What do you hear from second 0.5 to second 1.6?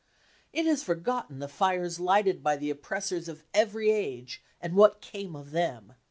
It has forgotten the